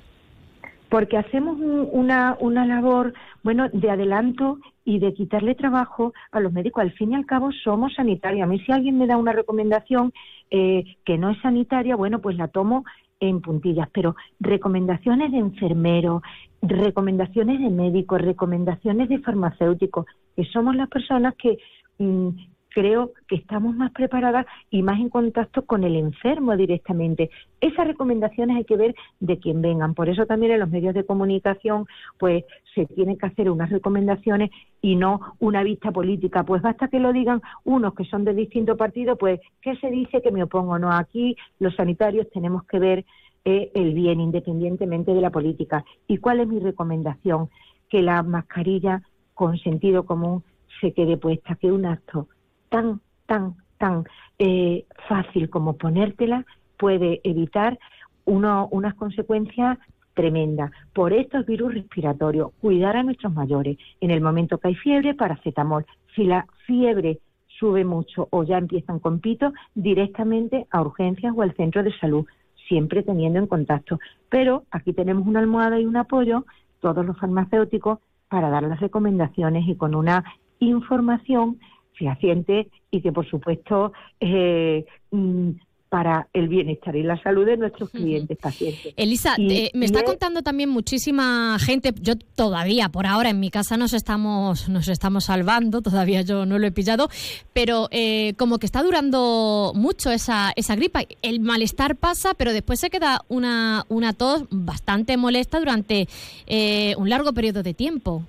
porque 0.89 1.17
hacemos 1.17 1.58
una, 1.60 2.38
una 2.39 2.65
labor, 2.65 3.13
bueno, 3.44 3.70
de 3.72 3.89
adelanto 3.89 4.60
y 4.86 5.00
de 5.00 5.13
quitarle 5.13 5.56
trabajo 5.56 6.13
a 6.32 6.39
los 6.39 6.53
médicos. 6.53 6.82
Al 6.82 6.94
fin 6.94 7.12
y 7.12 7.15
al 7.15 7.25
cabo 7.25 7.51
somos 7.51 7.94
sanitarios. 7.96 8.44
A 8.44 8.48
mí 8.48 8.60
si 8.60 8.72
alguien 8.72 8.98
me 8.98 9.08
da 9.08 9.17
una 9.17 9.34
recomendación 9.34 10.13
eh, 10.50 10.84
que 11.03 11.17
no 11.17 11.32
es 11.32 11.41
sanitaria, 11.41 11.96
bueno, 11.96 12.20
pues 12.20 12.38
la 12.38 12.48
tomo 12.48 12.86
en 13.20 13.41
puntillas, 13.41 13.89
pero 13.91 14.15
recomendaciones 14.39 15.32
de 15.32 15.39
enfermeros, 15.39 16.22
recomendaciones 16.62 17.60
de 17.60 17.70
médicos, 17.70 18.22
recomendaciones 18.22 19.10
de 19.10 19.20
farmacéuticos, 19.20 20.06
que 20.36 20.46
somos 20.46 20.75
las 20.75 20.88
personas 20.88 21.34
que 21.36 21.58
mm, 21.98 22.29
creo 22.77 23.13
que 23.27 23.38
estamos 23.38 23.75
más 23.75 23.91
preparadas 23.91 24.46
y 24.69 24.84
más 24.84 25.00
en 25.00 25.10
contacto 25.10 25.65
con 25.65 25.84
el 25.84 25.96
enfermo 25.96 26.55
directamente. 26.55 27.31
Esas 27.60 27.88
recomendaciones 27.88 28.55
hay 28.55 28.65
que 28.65 28.77
ver 28.77 28.93
de 29.19 29.39
quién 29.39 29.63
vengan. 29.63 29.96
Por 29.96 30.10
eso 30.10 30.27
también 30.27 30.51
en 30.51 30.60
los 30.60 30.69
medios 30.69 30.93
de 30.93 31.03
comunicación 31.03 31.88
pues 32.19 32.46
se 32.75 32.86
tienen 32.86 33.17
que 33.17 33.25
hacer 33.25 33.50
unas 33.50 33.72
recomendaciones 33.72 34.51
y 34.79 34.96
no 34.96 35.22
una 35.39 35.63
vista 35.63 35.91
política. 35.91 36.43
Pues 36.43 36.62
basta 36.62 36.88
que 36.88 37.00
lo 37.00 37.13
digan 37.13 37.41
unos 37.63 37.96
que 37.96 38.05
son 38.05 38.24
de 38.25 38.36
distintos 38.36 38.77
partidos, 38.77 39.17
pues 39.17 39.39
¿qué 39.60 39.75
se 39.77 39.89
dice 39.89 40.22
que 40.22 40.31
me 40.31 40.43
opongo? 40.43 40.77
No, 40.77 40.91
aquí 40.91 41.36
los 41.57 41.75
sanitarios 41.75 42.29
tenemos 42.29 42.63
que 42.65 42.77
ver 42.77 43.05
eh, 43.43 43.72
el 43.74 43.96
bien 43.96 44.22
independientemente 44.22 45.15
de 45.15 45.22
la 45.22 45.31
política. 45.31 45.84
¿Y 46.05 46.19
cuál 46.19 46.41
es 46.41 46.48
mi 46.48 46.60
recomendación? 46.60 47.50
Que 47.89 48.03
la 48.03 48.22
mascarilla 48.22 49.01
con 49.34 49.57
sentido 49.57 50.05
común 50.05 50.43
se 50.79 50.93
quede 50.93 51.17
puesta, 51.17 51.55
que 51.55 51.72
un 51.72 51.88
acto 51.88 52.27
tan, 52.69 53.01
tan, 53.25 53.55
tan 53.77 54.05
eh, 54.39 54.86
fácil 55.07 55.50
como 55.50 55.77
ponértela 55.77 56.45
puede 56.77 57.21
evitar 57.24 57.79
uno, 58.25 58.67
unas 58.71 58.95
consecuencias 58.95 59.77
tremendas. 60.13 60.71
Por 60.93 61.13
estos 61.13 61.45
virus 61.45 61.74
respiratorios, 61.75 62.51
cuidar 62.59 62.97
a 62.97 63.03
nuestros 63.03 63.33
mayores. 63.33 63.77
En 64.01 64.12
el 64.12 64.21
momento 64.21 64.57
que 64.57 64.69
hay 64.69 64.75
fiebre, 64.75 65.13
paracetamol. 65.13 65.86
Si 66.15 66.24
la 66.24 66.47
fiebre 66.65 67.19
sube 67.59 67.86
mucho 67.86 68.27
o 68.31 68.43
ya 68.43 68.57
empiezan 68.57 69.00
con 69.00 69.19
pito, 69.19 69.53
directamente 69.75 70.67
a 70.71 70.81
urgencias 70.81 71.33
o 71.36 71.41
al 71.41 71.55
centro 71.55 71.83
de 71.83 71.97
salud, 72.00 72.25
siempre 72.67 73.03
teniendo 73.03 73.39
en 73.39 73.47
contacto. 73.47 74.00
Pero 74.29 74.63
aquí 74.71 74.93
tenemos 74.93 75.25
una 75.27 75.39
almohada 75.39 75.79
y 75.79 75.86
un 75.86 75.97
apoyo, 75.97 76.45
todos 76.81 77.05
los 77.05 77.17
farmacéuticos, 77.17 78.00
para 78.27 78.50
dar 78.50 78.63
las 78.63 78.79
recomendaciones 78.79 79.67
y 79.67 79.75
con 79.75 79.95
una 79.95 80.24
información 80.59 81.59
y 82.92 83.01
que, 83.01 83.12
por 83.12 83.27
supuesto, 83.30 83.94
eh, 84.20 84.86
mm, 85.12 85.51
para 85.89 86.27
el 86.34 86.50
bienestar 86.50 86.98
y 86.98 87.04
la 87.04 87.22
salud 87.24 87.46
de 87.46 87.56
nuestros 87.56 87.89
clientes, 87.92 88.38
pacientes. 88.38 88.94
Elisa, 88.98 89.36
eh, 89.38 89.72
me 89.74 89.86
está 89.86 90.04
contando 90.04 90.42
también 90.42 90.70
muchísima 90.70 91.58
gente, 91.60 91.94
yo 92.01 92.16
todavía 92.36 92.89
por 92.89 93.06
ahora 93.06 93.30
en 93.30 93.39
mi 93.39 93.50
casa 93.50 93.77
nos 93.77 93.94
estamos, 93.94 94.68
nos 94.68 94.89
estamos 94.89 95.25
salvando, 95.25 95.82
todavía 95.82 96.24
yo 96.24 96.46
no 96.46 96.60
lo 96.60 96.68
he 96.68 96.74
pillado, 96.74 97.08
pero 97.54 97.88
eh, 97.92 98.34
como 98.38 98.58
que 98.60 98.66
está 98.66 98.84
durando 98.84 99.72
mucho 99.75 100.12
esa, 100.12 100.51
esa 100.58 100.75
gripa. 100.75 101.04
El 101.22 101.39
malestar 101.39 101.96
pasa, 101.96 102.34
pero 102.34 102.51
después 102.51 102.82
se 102.82 102.89
queda 102.89 103.22
una, 103.30 103.86
una 103.88 104.12
tos 104.12 104.44
bastante 104.51 105.16
molesta 105.16 105.58
durante 105.58 106.10
un 106.98 107.10
largo 107.10 107.32
periodo 107.32 107.63
de 107.63 107.74
tiempo. 107.74 108.24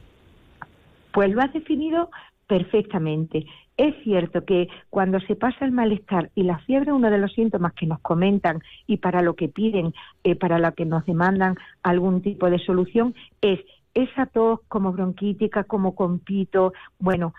Pues 1.13 1.31
lo 1.33 1.43
has 1.43 1.53
definido 1.53 2.09
perfectamente. 2.49 3.47
Es 3.77 3.95
cierto 4.03 4.45
que 4.45 4.69
cuando 4.91 5.21
se 5.21 5.37
pasa 5.37 5.65
el 5.65 5.71
malestar 5.71 6.31
y 6.35 6.43
la 6.43 6.59
fiebre, 6.61 6.93
uno 6.93 7.11
de 7.11 7.19
los 7.19 7.33
síntomas 7.33 7.75
que 7.75 7.87
nos 7.87 8.01
comentan 8.01 8.61
y 8.89 8.97
para 8.97 9.23
lo 9.23 9.35
que 9.35 9.49
piden, 9.49 9.95
eh, 10.25 10.35
para 10.35 10.59
lo 10.59 10.75
que 10.75 10.85
nos 10.85 11.07
demandan 11.07 11.55
algún 11.85 12.23
tipo 12.23 12.51
de 12.51 12.59
solución, 12.59 13.15
es 13.41 13.61
esa 13.95 14.27
tos 14.27 14.61
como 14.67 14.93
bronquítica, 14.93 15.63
como 15.65 15.95
compito, 15.95 16.73
bueno, 16.99 17.35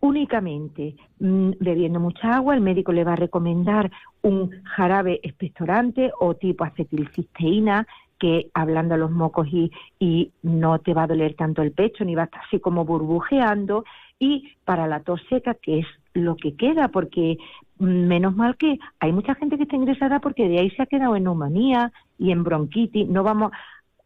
únicamente 0.00 0.96
mm, 1.18 1.52
bebiendo 1.60 1.98
mucha 1.98 2.34
agua, 2.36 2.54
el 2.54 2.60
médico 2.60 2.92
le 2.92 3.04
va 3.04 3.14
a 3.14 3.16
recomendar 3.16 3.90
un 4.22 4.50
jarabe 4.64 5.20
expectorante 5.22 6.12
o 6.20 6.34
tipo 6.34 6.64
acetilcisteína, 6.64 7.86
que 8.22 8.50
hablando 8.54 8.94
a 8.94 8.98
los 8.98 9.10
mocos 9.10 9.48
y, 9.48 9.72
no 10.42 10.78
te 10.78 10.94
va 10.94 11.02
a 11.02 11.06
doler 11.08 11.34
tanto 11.34 11.60
el 11.60 11.72
pecho, 11.72 12.04
ni 12.04 12.14
va 12.14 12.22
a 12.22 12.24
estar 12.26 12.42
así 12.46 12.60
como 12.60 12.84
burbujeando, 12.84 13.84
y 14.20 14.52
para 14.64 14.86
la 14.86 15.00
tos 15.00 15.20
seca, 15.28 15.54
que 15.54 15.80
es 15.80 15.86
lo 16.14 16.36
que 16.36 16.54
queda, 16.54 16.86
porque 16.86 17.36
menos 17.80 18.36
mal 18.36 18.56
que 18.56 18.78
hay 19.00 19.12
mucha 19.12 19.34
gente 19.34 19.56
que 19.56 19.64
está 19.64 19.74
ingresada 19.74 20.20
porque 20.20 20.48
de 20.48 20.60
ahí 20.60 20.70
se 20.70 20.82
ha 20.82 20.86
quedado 20.86 21.16
en 21.16 21.24
neumonía 21.24 21.92
y 22.16 22.30
en 22.30 22.44
bronquitis, 22.44 23.08
no 23.08 23.24
vamos 23.24 23.50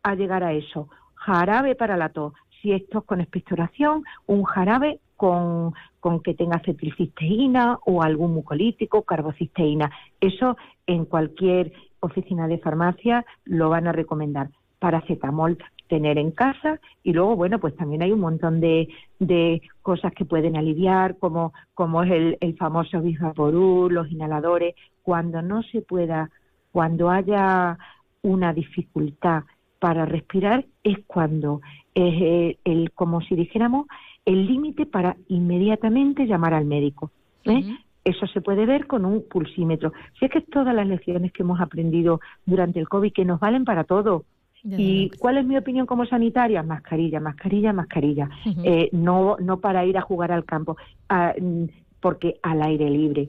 a 0.03 0.15
llegar 0.15 0.43
a 0.43 0.55
eso. 0.55 0.89
Jarabe 1.17 1.75
para 1.75 1.99
la 1.99 2.09
tos, 2.09 2.33
si 2.67 2.73
esto 2.73 2.99
es 2.99 3.05
con 3.05 3.21
expectoración, 3.21 4.03
un 4.27 4.43
jarabe 4.43 4.99
con, 5.17 5.73
con 6.01 6.21
que 6.21 6.35
tenga 6.35 6.57
acetilcisteína 6.57 7.79
o 7.87 8.03
algún 8.03 8.35
mucolítico, 8.35 9.03
carbocisteína. 9.03 9.89
Eso 10.21 10.57
en 10.89 11.05
cualquier 11.05 11.73
oficina 12.01 12.49
de 12.49 12.59
farmacia 12.59 13.25
lo 13.45 13.69
van 13.69 13.87
a 13.87 13.93
recomendar. 13.93 14.49
Paracetamol 14.81 15.59
tener 15.87 16.19
en 16.19 16.33
casa 16.33 16.81
y 17.05 17.13
luego, 17.13 17.37
bueno, 17.37 17.61
pues 17.61 17.77
también 17.77 18.03
hay 18.03 18.11
un 18.11 18.19
montón 18.19 18.61
de, 18.61 18.89
de 19.21 19.63
cosas 19.83 20.13
que 20.13 20.25
pueden 20.25 20.57
aliviar, 20.57 21.17
como, 21.19 21.53
como 21.75 22.03
es 22.03 22.11
el, 22.11 22.37
el 22.41 22.57
famoso 22.57 23.01
Bivaporur, 23.01 23.93
los 23.93 24.11
inhaladores, 24.11 24.75
cuando 25.03 25.41
no 25.41 25.63
se 25.63 25.83
pueda, 25.83 26.31
cuando 26.73 27.11
haya 27.11 27.79
una 28.23 28.53
dificultad 28.53 29.45
para 29.79 30.07
respirar, 30.07 30.65
es 30.83 30.99
cuando 31.07 31.61
es 31.95 32.15
eh, 32.21 32.59
el, 32.65 32.93
como 32.93 33.21
si 33.21 33.35
dijéramos, 33.35 33.87
el 34.25 34.47
límite 34.47 34.87
para 34.87 35.17
inmediatamente 35.29 36.27
llamar 36.27 36.55
al 36.55 36.65
médico. 36.65 37.11
¿eh? 37.45 37.77
Eso 38.05 38.27
se 38.27 38.41
puede 38.41 38.67
ver 38.67 38.87
con 38.87 39.05
un 39.05 39.25
pulsímetro. 39.29 39.93
Si 40.19 40.27
es 40.27 40.31
que 40.31 40.41
todas 40.41 40.75
las 40.75 40.87
lecciones 40.87 41.33
que 41.33 41.43
hemos 41.43 41.61
aprendido 41.61 42.21
durante 42.45 42.81
el 42.81 42.89
COVID, 42.89 43.13
que 43.13 43.25
nos 43.25 43.41
valen 43.41 43.65
para 43.65 43.85
todo, 43.85 44.25
¿Y 44.69 45.11
cuál 45.11 45.39
es 45.39 45.47
mi 45.47 45.57
opinión 45.57 45.87
como 45.87 46.07
sanitaria? 46.07 46.61
Mascarilla, 46.65 47.21
mascarilla, 47.21 47.73
mascarilla. 47.73 48.29
Eh, 48.65 48.89
no, 48.91 49.37
no 49.39 49.61
para 49.61 49.85
ir 49.87 49.97
a 49.97 50.03
jugar 50.03 50.33
al 50.33 50.45
campo, 50.45 50.77
mm, 51.09 51.65
porque 52.01 52.41
al 52.43 52.63
aire 52.63 52.91
libre. 52.91 53.29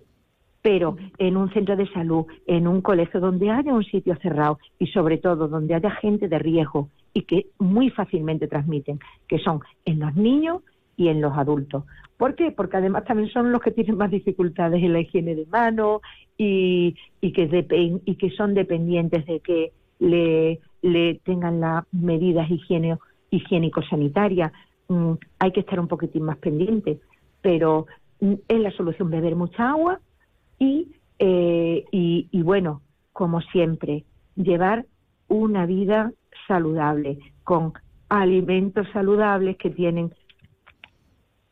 Pero 0.67 0.97
en 1.17 1.37
un 1.37 1.49
centro 1.53 1.77
de 1.77 1.87
salud, 1.93 2.25
en 2.45 2.67
un 2.67 2.81
colegio 2.81 3.21
donde 3.21 3.49
haya 3.49 3.73
un 3.73 3.85
sitio 3.85 4.17
cerrado 4.17 4.59
y 4.77 4.87
sobre 4.87 5.17
todo 5.17 5.47
donde 5.47 5.73
haya 5.73 5.91
gente 5.91 6.27
de 6.27 6.39
riesgo 6.39 6.89
y 7.13 7.21
que 7.21 7.47
muy 7.57 7.89
fácilmente 7.89 8.49
transmiten, 8.49 8.99
que 9.29 9.39
son 9.39 9.61
en 9.85 10.01
los 10.01 10.13
niños 10.17 10.63
y 10.97 11.07
en 11.07 11.21
los 11.21 11.37
adultos. 11.37 11.85
¿Por 12.17 12.35
qué? 12.35 12.51
Porque 12.51 12.75
además 12.75 13.05
también 13.05 13.29
son 13.29 13.53
los 13.53 13.61
que 13.61 13.71
tienen 13.71 13.95
más 13.95 14.11
dificultades 14.11 14.83
en 14.83 14.91
la 14.91 14.99
higiene 14.99 15.35
de 15.35 15.45
manos 15.45 16.01
y, 16.37 16.95
que, 17.21 17.99
y 18.03 18.15
que 18.15 18.29
son 18.31 18.53
dependientes 18.53 19.25
de 19.25 19.39
que 19.39 19.71
le 19.99 20.59
le 20.81 21.21
tengan 21.23 21.61
las 21.61 21.85
medidas 21.93 22.49
higiénico-sanitarias. 23.31 24.51
Mm, 24.89 25.13
hay 25.39 25.51
que 25.53 25.61
estar 25.61 25.79
un 25.79 25.87
poquitín 25.87 26.23
más 26.23 26.37
pendiente, 26.39 26.99
pero 27.41 27.87
mm, 28.19 28.33
es 28.49 28.59
la 28.59 28.71
solución 28.71 29.09
beber 29.09 29.37
mucha 29.37 29.69
agua 29.69 30.01
y, 30.59 30.91
eh, 31.19 31.85
y, 31.91 32.27
y 32.31 32.41
bueno, 32.41 32.81
como 33.13 33.41
siempre, 33.41 34.05
llevar 34.35 34.85
una 35.27 35.65
vida 35.65 36.11
saludable, 36.47 37.19
con 37.43 37.73
alimentos 38.09 38.87
saludables 38.93 39.57
que 39.57 39.69
tienen 39.69 40.13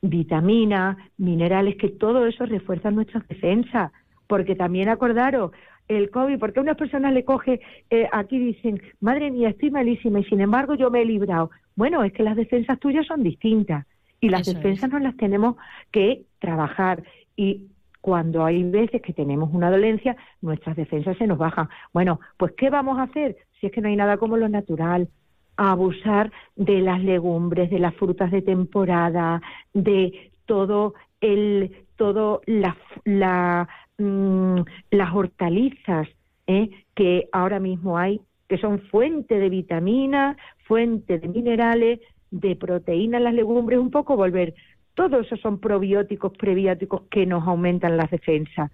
vitaminas, 0.01 0.97
minerales, 1.17 1.75
que 1.77 1.89
todo 1.89 2.25
eso 2.25 2.45
refuerza 2.45 2.91
nuestras 2.91 3.27
defensas. 3.27 3.91
Porque 4.27 4.55
también 4.55 4.89
acordaros, 4.89 5.51
el 5.88 6.09
COVID, 6.09 6.39
porque 6.39 6.59
a 6.59 6.63
unas 6.63 6.77
personas 6.77 7.13
le 7.13 7.25
coge, 7.25 7.59
eh, 7.89 8.07
aquí 8.12 8.39
dicen, 8.39 8.81
madre 9.00 9.29
mía, 9.29 9.50
estoy 9.50 9.69
malísima 9.69 10.19
y 10.19 10.25
sin 10.25 10.41
embargo 10.41 10.75
yo 10.75 10.89
me 10.89 11.01
he 11.01 11.05
librado. 11.05 11.51
Bueno, 11.75 12.03
es 12.03 12.12
que 12.13 12.24
las 12.24 12.35
defensas 12.35 12.79
tuyas 12.79 13.05
son 13.05 13.21
distintas 13.21 13.85
y 14.19 14.29
las 14.29 14.45
defensas 14.45 14.89
no 14.89 15.00
las 15.00 15.15
tenemos 15.17 15.57
que 15.91 16.24
trabajar 16.39 17.03
y 17.35 17.67
cuando 18.05 18.45
hay 18.45 18.62
veces 18.63 19.01
que 19.01 19.13
tenemos 19.13 19.50
una 19.51 19.71
dolencia, 19.71 20.15
nuestras 20.41 20.75
defensas 20.75 21.17
se 21.17 21.25
nos 21.25 21.39
bajan. 21.39 21.67
Bueno, 21.91 22.19
pues 22.38 22.51
¿qué 22.55 22.69
vamos 22.69 23.00
a 23.00 23.03
hacer? 23.03 23.35
Si 23.59 23.65
es 23.65 23.71
que 23.71 23.81
no 23.81 23.88
hay 23.88 23.95
nada 23.95 24.17
como 24.17 24.38
lo 24.38 24.47
natural, 24.47 25.09
abusar 25.57 26.31
de 26.55 26.81
las 26.81 27.01
legumbres, 27.01 27.71
de 27.71 27.79
las 27.79 27.95
frutas 27.95 28.29
de 28.29 28.43
temporada, 28.43 29.41
de 29.74 30.31
todo 30.45 30.93
el 31.19 31.85
todo 31.95 32.41
la, 32.45 32.75
la 33.05 33.67
Mm, 33.97 34.62
las 34.91 35.13
hortalizas 35.13 36.09
¿eh? 36.47 36.69
que 36.95 37.29
ahora 37.31 37.59
mismo 37.59 37.97
hay, 37.97 38.19
que 38.50 38.57
son 38.57 38.81
fuente 38.81 39.39
de 39.39 39.50
vitaminas, 39.50 40.35
fuente 40.67 41.17
de 41.17 41.27
minerales, 41.29 42.01
de 42.29 42.55
proteínas, 42.57 43.21
las 43.21 43.33
legumbres, 43.33 43.79
un 43.79 43.91
poco 43.91 44.17
volver. 44.17 44.53
Todos 44.96 45.25
esos 45.25 45.40
son 45.42 45.60
probióticos, 45.60 46.34
prebióticos 46.38 47.04
que 47.10 47.25
nos 47.25 47.48
aumentan 47.48 47.98
las 47.98 48.10
defensas. 48.10 48.72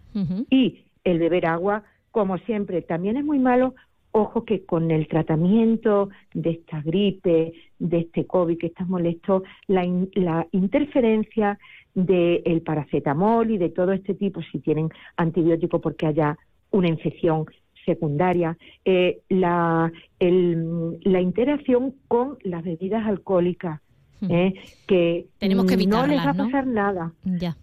Y 0.50 0.86
el 1.04 1.20
beber 1.20 1.48
agua, 1.48 1.84
como 2.12 2.38
siempre, 2.40 2.82
también 2.82 3.18
es 3.18 3.26
muy 3.26 3.40
malo. 3.40 3.74
Ojo 4.14 4.44
que 4.44 4.66
con 4.66 4.92
el 4.92 5.08
tratamiento 5.08 6.10
de 6.34 6.52
esta 6.52 6.82
gripe, 6.82 7.54
de 7.80 7.98
este 8.00 8.26
COVID 8.28 8.58
que 8.58 8.68
está 8.68 8.86
molesto, 8.86 9.44
la, 9.68 9.88
la 10.14 10.48
interferencia 10.52 11.58
del 11.94 12.62
paracetamol 12.62 13.52
y 13.52 13.58
de 13.58 13.70
todo 13.70 13.92
este 13.92 14.14
tipo, 14.14 14.42
si 14.44 14.60
tienen 14.60 14.90
antibiótico 15.18 15.80
porque 15.80 16.08
haya 16.08 16.38
una 16.72 16.88
infección 16.88 17.46
secundaria, 17.86 18.58
eh, 18.86 19.22
la, 19.30 19.92
la 20.20 21.22
interacción 21.22 21.96
con 22.08 22.38
las 22.44 22.64
bebidas 22.64 23.06
alcohólicas, 23.08 23.82
¿eh? 24.30 24.54
que, 24.88 25.28
Tenemos 25.40 25.66
que 25.66 25.78
no 25.88 26.08
les 26.08 26.20
va 26.20 26.32
a 26.32 26.34
pasar 26.34 26.68
nada. 26.68 27.14
Ya. 27.24 27.56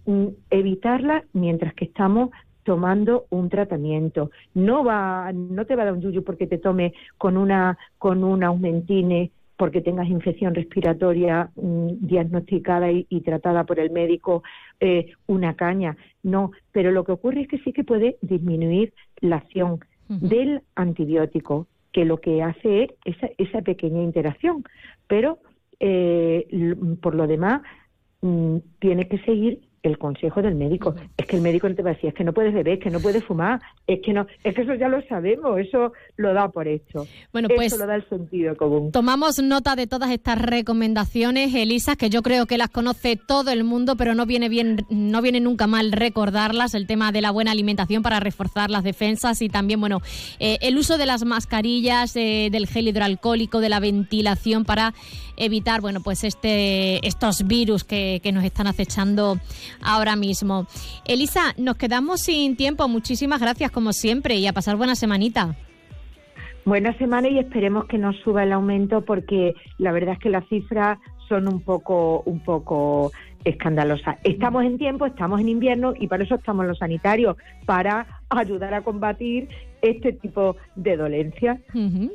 Evitarla 0.50 1.24
mientras 1.32 1.74
que 1.74 1.84
estamos 1.86 2.30
tomando 2.64 3.24
un 3.30 3.48
tratamiento. 3.48 4.30
No 4.54 4.84
va, 4.84 5.32
no 5.32 5.64
te 5.64 5.74
va 5.74 5.82
a 5.82 5.84
dar 5.86 5.94
un 5.94 6.02
yuyu 6.02 6.22
porque 6.22 6.46
te 6.46 6.58
tome 6.58 6.92
con 7.16 7.36
una 7.36 7.78
con 7.96 8.22
un 8.22 8.44
aumentine 8.44 9.30
porque 9.56 9.80
tengas 9.80 10.08
infección 10.08 10.54
respiratoria 10.54 11.50
mm, 11.56 12.06
diagnosticada 12.06 12.92
y, 12.92 13.06
y 13.08 13.22
tratada 13.22 13.64
por 13.64 13.80
el 13.80 13.90
médico 13.90 14.42
eh, 14.80 15.12
una 15.26 15.54
caña. 15.54 15.96
No, 16.22 16.52
pero 16.70 16.92
lo 16.92 17.04
que 17.04 17.12
ocurre 17.12 17.42
es 17.42 17.48
que 17.48 17.58
sí 17.58 17.72
que 17.72 17.84
puede 17.84 18.16
disminuir 18.22 18.94
la 19.20 19.36
acción 19.36 19.80
del 20.08 20.62
antibiótico, 20.74 21.66
que 21.92 22.04
lo 22.04 22.18
que 22.18 22.42
hace 22.42 22.84
es 22.84 22.90
esa, 23.04 23.28
esa 23.36 23.62
pequeña 23.62 24.02
interacción. 24.02 24.64
Pero 25.06 25.38
eh, 25.80 26.46
por 27.00 27.14
lo 27.14 27.26
demás, 27.26 27.62
mm, 28.22 28.58
tiene 28.80 29.08
que 29.08 29.18
seguir 29.20 29.67
el 29.88 29.98
consejo 29.98 30.42
del 30.42 30.54
médico. 30.54 30.94
Es 31.16 31.26
que 31.26 31.36
el 31.36 31.42
médico 31.42 31.68
no 31.68 31.74
te 31.74 31.82
va 31.82 31.90
a 31.90 31.94
decir, 31.94 32.08
es 32.10 32.14
que 32.14 32.24
no 32.24 32.32
puedes 32.32 32.54
beber, 32.54 32.74
es 32.74 32.80
que 32.80 32.90
no 32.90 33.00
puedes 33.00 33.24
fumar, 33.24 33.60
es 33.86 34.00
que 34.04 34.12
no, 34.12 34.26
es 34.44 34.54
que 34.54 34.62
eso 34.62 34.74
ya 34.74 34.88
lo 34.88 35.02
sabemos, 35.08 35.58
eso 35.58 35.92
lo 36.16 36.34
da 36.34 36.48
por 36.48 36.68
hecho. 36.68 37.06
Bueno, 37.32 37.48
eso 37.48 37.56
pues 37.56 37.78
lo 37.78 37.86
da 37.86 37.96
el 37.96 38.08
sentido 38.08 38.56
común. 38.56 38.92
Tomamos 38.92 39.42
nota 39.42 39.76
de 39.76 39.86
todas 39.86 40.10
estas 40.10 40.40
recomendaciones, 40.40 41.54
Elisa, 41.54 41.96
que 41.96 42.10
yo 42.10 42.22
creo 42.22 42.46
que 42.46 42.58
las 42.58 42.70
conoce 42.70 43.16
todo 43.16 43.50
el 43.50 43.64
mundo, 43.64 43.96
pero 43.96 44.14
no 44.14 44.26
viene 44.26 44.48
bien, 44.48 44.86
no 44.90 45.22
viene 45.22 45.40
nunca 45.40 45.66
mal 45.66 45.92
recordarlas. 45.92 46.74
El 46.74 46.86
tema 46.86 47.12
de 47.12 47.20
la 47.20 47.30
buena 47.30 47.52
alimentación 47.52 48.02
para 48.02 48.20
reforzar 48.20 48.70
las 48.70 48.84
defensas 48.84 49.42
y 49.42 49.48
también, 49.48 49.80
bueno, 49.80 50.00
eh, 50.38 50.58
el 50.60 50.76
uso 50.78 50.98
de 50.98 51.06
las 51.06 51.24
mascarillas, 51.24 52.14
eh, 52.16 52.48
del 52.50 52.66
gel 52.66 52.88
hidroalcohólico, 52.88 53.60
de 53.60 53.68
la 53.68 53.80
ventilación 53.80 54.64
para 54.64 54.94
evitar, 55.36 55.80
bueno, 55.80 56.00
pues 56.00 56.24
este, 56.24 57.06
estos 57.06 57.46
virus 57.46 57.84
que, 57.84 58.20
que 58.22 58.32
nos 58.32 58.44
están 58.44 58.66
acechando 58.66 59.38
ahora 59.82 60.16
mismo. 60.16 60.66
Elisa, 61.04 61.54
nos 61.56 61.76
quedamos 61.76 62.20
sin 62.20 62.56
tiempo. 62.56 62.88
Muchísimas 62.88 63.40
gracias, 63.40 63.70
como 63.70 63.92
siempre, 63.92 64.36
y 64.36 64.46
a 64.46 64.52
pasar 64.52 64.76
buena 64.76 64.94
semanita. 64.94 65.56
Buena 66.64 66.96
semana 66.98 67.28
y 67.28 67.38
esperemos 67.38 67.86
que 67.86 67.96
no 67.96 68.12
suba 68.12 68.42
el 68.42 68.52
aumento 68.52 69.02
porque 69.02 69.54
la 69.78 69.90
verdad 69.90 70.14
es 70.14 70.18
que 70.18 70.28
las 70.28 70.46
cifras 70.48 70.98
son 71.28 71.48
un 71.48 71.60
poco, 71.60 72.22
un 72.26 72.40
poco 72.40 73.12
escandalosas. 73.44 74.16
Estamos 74.24 74.64
en 74.64 74.78
tiempo, 74.78 75.06
estamos 75.06 75.40
en 75.40 75.48
invierno 75.48 75.94
y 75.98 76.06
para 76.06 76.24
eso 76.24 76.36
estamos 76.36 76.66
los 76.66 76.78
sanitarios, 76.78 77.36
para 77.66 78.20
ayudar 78.28 78.74
a 78.74 78.82
combatir 78.82 79.48
este 79.80 80.12
tipo 80.12 80.56
de 80.74 80.96
dolencias. 80.96 81.58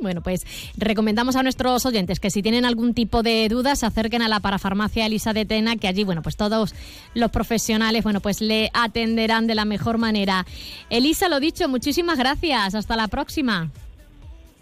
Bueno, 0.02 0.22
pues 0.22 0.46
recomendamos 0.78 1.36
a 1.36 1.44
nuestros 1.44 1.86
oyentes 1.86 2.20
que 2.20 2.30
si 2.30 2.42
tienen 2.42 2.66
algún 2.66 2.94
tipo 2.94 3.24
de 3.24 3.48
dudas 3.50 3.80
se 3.80 3.86
acerquen 3.86 4.22
a 4.22 4.28
la 4.28 4.42
parafarmacia 4.42 5.06
Elisa 5.06 5.34
de 5.34 5.46
Tena, 5.46 5.78
que 5.78 5.88
allí, 5.88 6.04
bueno, 6.04 6.22
pues 6.22 6.36
todos 6.36 6.76
los 7.14 7.32
profesionales, 7.32 8.04
bueno, 8.04 8.20
pues 8.20 8.42
le 8.42 8.70
atenderán 8.74 9.48
de 9.48 9.56
la 9.56 9.66
mejor 9.66 9.98
manera. 9.98 10.46
Elisa, 10.90 11.30
lo 11.30 11.40
dicho, 11.40 11.70
muchísimas 11.70 12.20
gracias. 12.20 12.76
Hasta 12.76 12.96
la 12.96 13.08
próxima. 13.08 13.70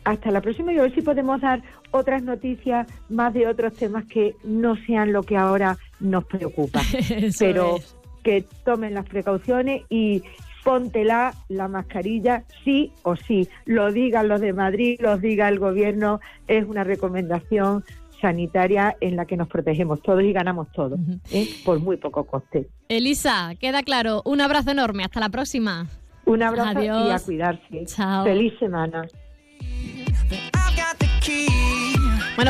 Hasta 0.04 0.32
la 0.32 0.42
próxima 0.42 0.74
y 0.74 0.80
a 0.80 0.84
ver 0.84 0.96
si 0.96 1.02
podemos 1.02 1.42
dar 1.42 1.62
otras 1.92 2.24
noticias 2.24 2.88
más 3.10 3.34
de 3.34 3.48
otros 3.48 3.74
temas 3.76 4.06
que 4.06 4.36
no 4.44 4.76
sean 4.88 5.12
lo 5.14 5.24
que 5.24 5.38
ahora 5.38 5.78
nos 6.02 6.26
preocupa. 6.26 6.82
Pero 7.40 7.78
es. 7.78 7.96
que 8.24 8.46
tomen 8.66 8.94
las 8.94 9.08
precauciones 9.08 9.84
y 9.90 10.24
póntela 10.64 11.34
la 11.50 11.68
mascarilla 11.68 12.44
sí 12.64 12.92
o 13.04 13.16
sí. 13.16 13.48
Lo 13.66 13.92
digan 13.92 14.28
los 14.28 14.42
de 14.42 14.54
Madrid, 14.54 15.00
lo 15.02 15.18
diga 15.18 15.50
el 15.50 15.60
gobierno, 15.60 16.20
es 16.48 16.66
una 16.66 16.84
recomendación 16.84 17.84
sanitaria 18.22 18.96
en 19.02 19.16
la 19.16 19.26
que 19.26 19.36
nos 19.36 19.48
protegemos 19.48 20.02
todos 20.04 20.22
y 20.22 20.32
ganamos 20.32 20.72
todos, 20.72 21.00
¿eh? 21.32 21.48
por 21.66 21.80
muy 21.80 21.98
poco 21.98 22.26
coste. 22.26 22.70
Elisa, 22.88 23.56
queda 23.60 23.82
claro. 23.82 24.22
Un 24.26 24.42
abrazo 24.42 24.72
enorme. 24.72 25.04
Hasta 25.04 25.20
la 25.20 25.30
próxima. 25.30 25.88
Un 26.26 26.44
abrazo 26.44 26.82
y 26.84 26.88
a 26.88 27.20
cuidarse. 27.20 27.86
Chao. 27.86 28.24
Feliz 28.24 28.54
semana. 28.60 29.08